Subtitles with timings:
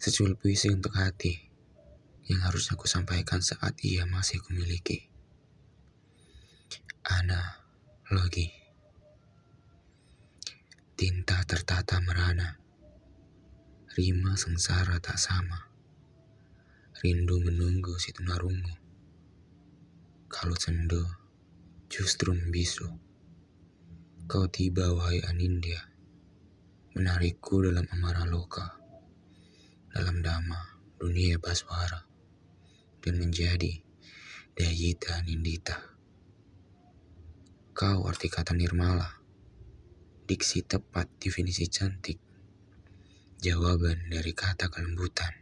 [0.00, 1.36] Secuil puisi untuk hati
[2.24, 5.12] yang harus aku sampaikan saat ia masih kumiliki.
[7.04, 7.68] Ana
[8.08, 8.48] Logi.
[10.96, 12.56] Tinta tertata merana.
[13.92, 15.68] Rima sengsara tak sama.
[17.04, 18.72] Rindu menunggu si tunarungu.
[20.32, 21.04] Kalau sendo
[21.92, 22.88] justru membisu.
[24.24, 25.92] Kau tiba wahai Anindya
[26.96, 28.80] Menarikku dalam amarah loka
[29.90, 32.06] dalam dama dunia baswara
[33.02, 33.82] dan menjadi
[34.54, 35.78] Dayita Nindita.
[37.74, 39.08] Kau arti kata nirmala,
[40.28, 42.20] diksi tepat definisi cantik,
[43.40, 45.32] jawaban dari kata kelembutan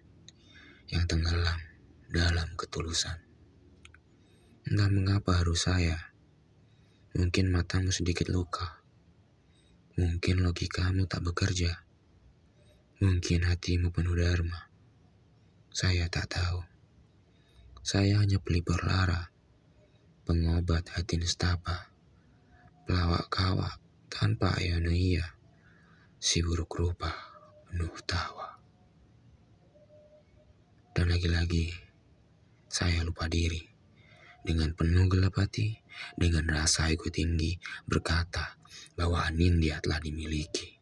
[0.89, 1.59] yang tenggelam
[2.09, 3.19] dalam ketulusan.
[4.69, 6.15] Entah mengapa harus saya,
[7.17, 8.81] mungkin matamu sedikit luka,
[9.99, 11.88] mungkin logikamu tak bekerja,
[12.99, 14.67] Mungkin hatimu penuh dharma.
[15.71, 16.67] Saya tak tahu.
[17.79, 19.31] Saya hanya pelipur lara,
[20.27, 21.95] pengobat hati nestapa,
[22.91, 23.79] pelawak kawak
[24.11, 25.39] tanpa ayana iya,
[26.19, 27.15] si buruk rupa
[27.71, 28.59] penuh tawa.
[30.91, 31.71] Dan lagi-lagi,
[32.67, 33.63] saya lupa diri.
[34.43, 35.71] Dengan penuh gelap hati,
[36.19, 38.59] dengan rasa ego tinggi, berkata
[38.99, 40.78] bahwa Anindya telah dimiliki.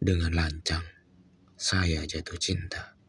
[0.00, 0.80] Dengan lancang,
[1.60, 2.99] saya jatuh cinta.